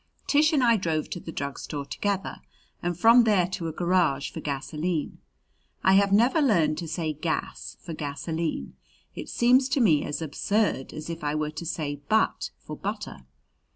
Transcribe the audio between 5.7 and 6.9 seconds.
I have never learned to